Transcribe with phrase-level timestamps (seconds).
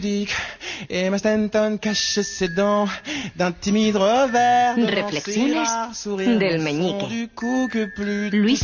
[0.00, 0.32] pudique
[0.88, 2.88] et Stanton cache ses dents
[3.36, 5.68] d'un timide revers de Reflexiones
[6.38, 7.08] del meñique.
[7.08, 8.60] du cou que plus Luis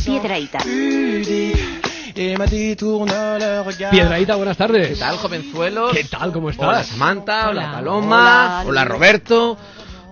[3.63, 4.87] regard Piedraíta, buenas tardes.
[4.87, 5.91] ¿Qué tal, jovenzuelos?
[5.93, 6.31] ¿Qué tal?
[6.33, 6.67] ¿Cómo estás?
[6.67, 7.49] Hola, Samantha.
[7.49, 7.71] Hola, Hola.
[7.73, 8.17] Paloma.
[8.61, 8.85] Hola, Hola.
[8.85, 9.57] Roberto.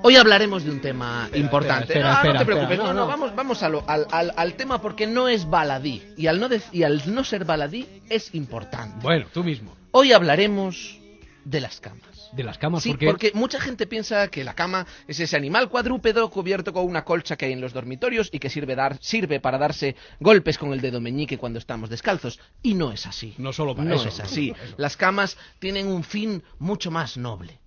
[0.03, 1.85] Hoy hablaremos de un tema importante.
[1.85, 2.93] espera, no, espera, no te preocupes, espera.
[2.93, 6.03] no, no, vamos, vamos a lo- al, al- al tema porque no es baladí.
[6.15, 8.99] Y al no, dec- y al no ser baladí es importante.
[9.01, 9.73] Bueno, tú mismo.
[9.89, 10.99] Hoy hablaremos
[11.45, 12.29] de las camas.
[12.33, 13.05] De las camas, Sí, porque...
[13.05, 17.37] porque mucha gente piensa que la cama es ese animal cuadrúpedo cubierto con una colcha
[17.37, 20.81] que hay en los dormitorios y que sirve, dar, sirve para darse golpes con el
[20.81, 22.39] dedo meñique cuando estamos descalzos.
[22.63, 23.35] Y no es así.
[23.37, 24.09] No solo para No eso.
[24.09, 24.53] es así.
[24.59, 24.75] Eso.
[24.77, 27.59] Las camas tienen un fin mucho más noble.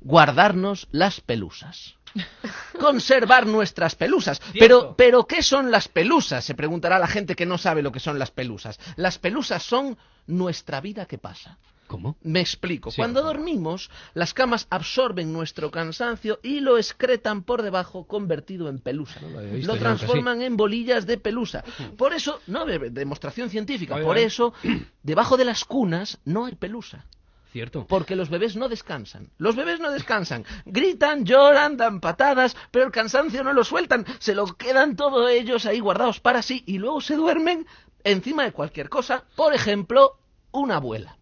[0.00, 1.94] Guardarnos las pelusas.
[2.78, 4.40] Conservar nuestras pelusas.
[4.58, 6.44] Pero, pero, ¿qué son las pelusas?
[6.44, 8.78] Se preguntará la gente que no sabe lo que son las pelusas.
[8.96, 9.96] Las pelusas son
[10.26, 11.58] nuestra vida que pasa.
[11.94, 12.16] ¿Cómo?
[12.22, 12.90] Me explico.
[12.90, 18.78] Sí, Cuando dormimos, las camas absorben nuestro cansancio y lo excretan por debajo convertido en
[18.80, 19.20] pelusa.
[19.20, 21.62] No lo nunca transforman en bolillas de pelusa.
[21.96, 24.52] Por eso, no de- demostración científica, Oye, por eso,
[25.02, 27.04] debajo de las cunas no hay pelusa.
[27.52, 27.86] Cierto.
[27.86, 29.30] Porque los bebés no descansan.
[29.38, 30.44] Los bebés no descansan.
[30.66, 34.04] Gritan, lloran, dan patadas, pero el cansancio no lo sueltan.
[34.18, 37.64] Se lo quedan todos ellos ahí guardados para sí y luego se duermen
[38.02, 39.22] encima de cualquier cosa.
[39.36, 40.18] Por ejemplo,
[40.50, 41.16] una abuela.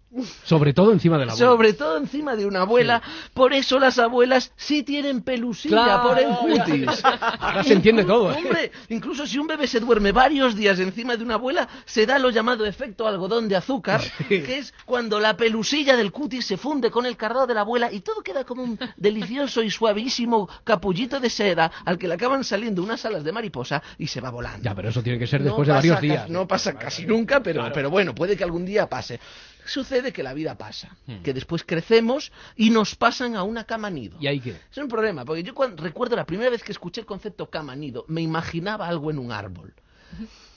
[0.44, 1.44] Sobre todo encima de la bola.
[1.46, 3.00] Sobre todo encima de una abuela.
[3.32, 7.02] Por eso las abuelas sí tienen pelusilla Claro, por el cutis.
[7.04, 8.36] Ahora se entiende todo, ¿eh?
[8.36, 12.18] Hombre, incluso si un bebé se duerme varios días encima de una abuela, se da
[12.18, 16.90] lo llamado efecto algodón de azúcar, que es cuando la pelusilla del cutis se funde
[16.90, 21.20] con el cardado de la abuela y todo queda como un delicioso y suavísimo capullito
[21.20, 24.62] de seda al que le acaban saliendo unas alas de mariposa y se va volando.
[24.62, 26.28] Ya, pero eso tiene que ser No después de varios días.
[26.28, 27.74] No pasa casi nunca, pero, Claro.
[27.74, 29.20] pero bueno, puede que algún día pase.
[29.64, 31.22] Sucede que la vida pasa, Hmm.
[31.22, 34.16] que después crecemos y nos pasan a una cama nido.
[34.20, 34.56] ¿Y ahí qué?
[34.70, 37.74] Es un problema, porque yo cuando, recuerdo la primera vez que escuché el concepto cama
[37.76, 39.72] nido, me imaginaba algo en un árbol.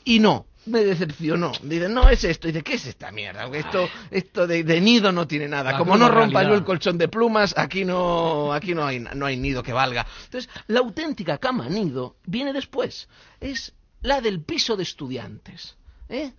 [0.04, 1.52] Y no, me decepcionó.
[1.64, 2.48] Dice, no es esto.
[2.48, 3.48] Y dice, ¿qué es esta mierda?
[3.48, 5.72] Esto, esto de, de nido no tiene nada.
[5.72, 9.26] La Como no rompa yo el colchón de plumas, aquí no, aquí no hay, no
[9.26, 10.06] hay nido que valga.
[10.26, 13.08] Entonces, la auténtica cama nido viene después.
[13.40, 15.76] Es la del piso de estudiantes.
[16.10, 16.34] ¿eh?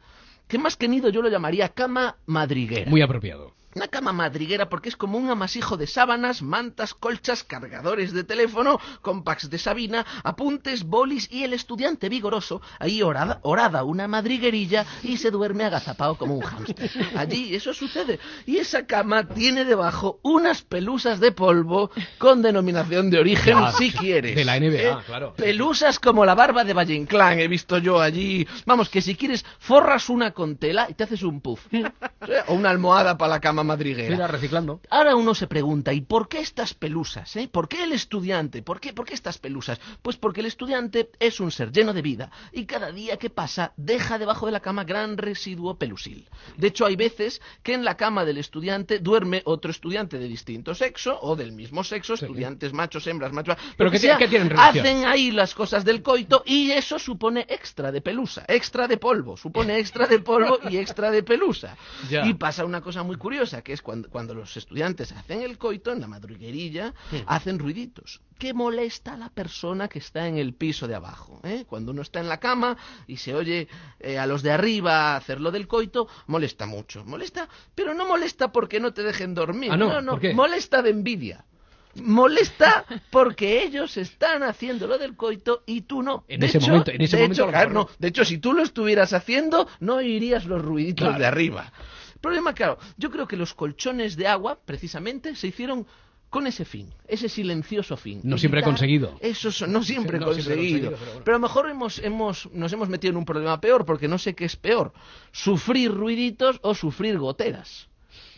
[0.48, 2.88] Que más que nido yo lo llamaría cama madriguera.
[2.90, 3.55] Muy apropiado.
[3.76, 8.80] Una cama madriguera porque es como un amasijo de sábanas, mantas, colchas, cargadores de teléfono,
[9.02, 15.18] compacts de sabina, apuntes, bolis y el estudiante vigoroso ahí orada, orada una madriguerilla y
[15.18, 16.90] se duerme agazapado como un hámster.
[17.16, 18.18] Allí eso sucede.
[18.46, 23.92] Y esa cama tiene debajo unas pelusas de polvo con denominación de origen Ya, si
[23.92, 24.36] quieres.
[24.36, 25.04] de la NBA, ¿eh?
[25.04, 25.34] claro.
[25.34, 28.48] Pelusas como la barba de Valle Inclán, he visto yo allí.
[28.64, 31.66] Vamos, que si quieres forras una con tela y te haces un puff.
[31.72, 31.84] ¿eh?
[32.46, 34.10] O una almohada para la cama madriguera.
[34.14, 34.80] Mira, reciclando.
[34.90, 37.36] Ahora uno se pregunta, ¿y por qué estas pelusas?
[37.36, 37.48] eh?
[37.52, 38.62] ¿Por qué el estudiante?
[38.62, 39.78] ¿Por qué, ¿Por qué estas pelusas?
[40.02, 43.72] Pues porque el estudiante es un ser lleno de vida y cada día que pasa
[43.76, 46.28] deja debajo de la cama gran residuo pelusil.
[46.56, 50.74] De hecho, hay veces que en la cama del estudiante duerme otro estudiante de distinto
[50.74, 52.24] sexo o del mismo sexo, Sí.
[52.24, 53.56] estudiantes machos, hembras, machos.
[53.76, 54.86] ¿Pero que qué sea, tienen relación?
[54.86, 59.36] Hacen ahí las cosas del coito y eso supone extra de pelusa, extra de polvo,
[59.36, 61.76] supone extra de polvo y extra de pelusa.
[62.08, 62.24] Ya.
[62.26, 65.92] Y pasa una cosa muy curiosa, que es cuando, cuando los estudiantes hacen el coito
[65.92, 66.94] en la madriguerilla,
[67.26, 68.20] hacen ruiditos.
[68.38, 71.40] que molesta a la persona que está en el piso de abajo?
[71.42, 71.64] ¿eh?
[71.66, 73.66] Cuando uno está en la cama y se oye
[73.98, 77.02] eh, a los de arriba hacer lo del coito, molesta mucho.
[77.06, 79.70] Molesta, pero no molesta porque no te dejen dormir.
[79.72, 80.34] Ah, no, no, no, ¿por qué?
[80.34, 81.44] molesta de envidia.
[81.94, 86.24] Molesta porque ellos están haciendo lo del coito y tú no.
[86.28, 87.88] En De ese hecho- momento- en ese de momento hecho, claro, no.
[87.98, 91.18] De hecho, si tú lo estuvieras haciendo, no oirías los ruiditos Claro.
[91.18, 91.72] de arriba.
[92.26, 95.86] El problema, claro, yo creo que los colchones de agua, precisamente, se hicieron
[96.28, 98.20] con ese fin, ese silencioso fin.
[98.24, 99.16] No siempre conseguido.
[99.20, 100.90] Eso so- no siempre he No siempre conseguido.
[100.90, 101.24] conseguido, pero bueno.
[101.24, 104.18] Pero a lo mejor hemos, hemos, nos hemos metido en un problema peor, porque no
[104.18, 104.92] sé qué es peor,
[105.32, 107.88] sufrir ruiditos o sufrir goteras.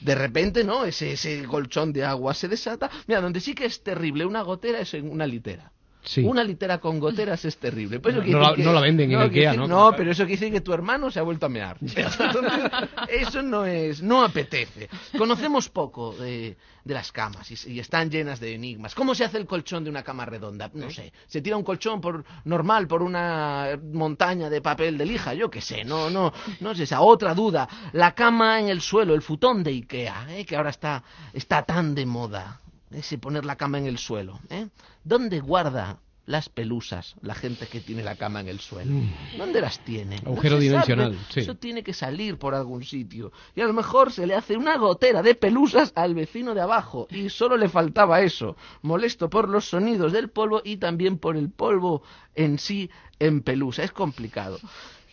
[0.00, 0.84] De repente, ¿no?
[0.84, 2.90] Ese, ese colchón de agua se desata.
[3.06, 5.72] Mira, donde sí que es terrible una gotera es en una litera.
[6.08, 6.22] Sí.
[6.24, 8.00] Una litera con goteras es terrible.
[8.00, 9.66] Pues No, la- decir no la venden en Ikea, decir- ¿no?
[9.68, 11.76] No, pero eso quiere decir que tu hermano se ha vuelto a mear.
[11.82, 12.70] Entonces,
[13.10, 14.88] eso no es, no apetece.
[15.18, 18.94] Conocemos poco de, de las camas y, y están llenas de enigmas.
[18.94, 20.70] ¿Cómo se hace el colchón de una cama redonda?
[20.72, 21.12] No sé.
[21.26, 25.60] Se tira un colchón por normal por una montaña de papel de lija, yo qué
[25.60, 25.84] sé.
[25.84, 27.02] No, no, no es esa.
[27.02, 27.68] Otra duda.
[27.92, 30.46] La cama en el suelo, el futón de Ikea, ¿eh?
[30.46, 31.04] que ahora está,
[31.34, 32.60] está tan de moda.
[32.90, 34.40] Ese poner la cama en el suelo.
[34.50, 34.68] ¿eh?
[35.04, 38.92] ¿Dónde guarda las pelusas, la gente que tiene la cama en el suelo?
[39.36, 40.16] ¿Dónde las tiene?
[40.16, 41.40] Agujero dimensional, sí.
[41.40, 43.32] Eso tiene que salir por algún sitio.
[43.56, 47.08] Y a lo mejor se le hace una gotera de pelusas al vecino de abajo.
[47.10, 48.56] Y solo le faltaba eso.
[48.82, 52.02] Molesto por los sonidos del polvo y también por el polvo
[52.34, 53.82] en sí en pelusa.
[53.82, 54.58] Es complicado.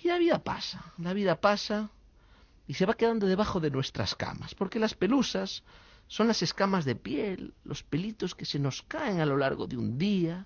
[0.03, 0.93] Y la vida pasa.
[0.97, 1.91] La vida pasa
[2.67, 4.53] y se va quedando debajo de nuestras camas.
[4.53, 5.63] Porque las pelusas
[6.07, 9.77] son las escamas de piel, los pelitos que se nos caen a lo largo de
[9.77, 10.45] un día.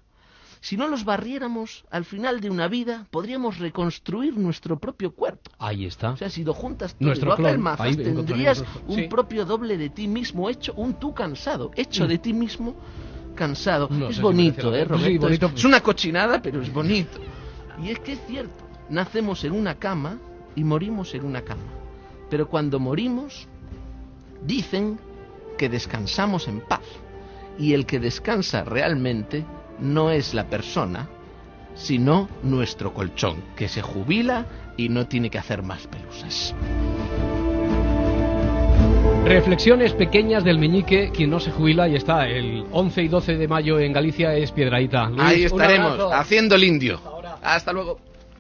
[0.62, 5.52] Si no los barriéramos, al final de una vida podríamos reconstruir nuestro propio cuerpo.
[5.58, 6.12] Ahí está.
[6.12, 9.08] O sea, si lo juntas todo Nuestro y lo Ahí tendrías un sí.
[9.08, 12.76] propio doble de ti mismo hecho, un tú cansado, hecho de ti mismo
[13.36, 13.88] cansado.
[13.90, 14.82] No es bonito, ¿eh.
[14.82, 15.22] Sí, Roberto?
[15.22, 15.46] bonito.
[15.48, 17.20] Es, es una cochinada, pero es bonito.
[17.82, 20.20] Y es que es cierto, nacemos en una cama
[20.56, 21.64] y morimos en una cama.
[22.30, 23.48] Pero cuando morimos,
[24.44, 25.00] dicen
[25.60, 26.82] que descansamos en paz.
[27.60, 29.46] Y el que descansa realmente
[29.80, 31.10] no es la persona,
[31.76, 34.46] sino nuestro colchón, que se jubila
[34.78, 36.56] y no tiene que hacer más pelusas.
[39.26, 43.48] Reflexiones pequeñas del meñique, quien no se jubila y está el 11 y 12 de
[43.50, 45.10] mayo en Galicia es Piedraíta.
[45.10, 47.02] Luis, Ahí estaremos, haciendo el indio.
[47.44, 48.00] Hasta luego.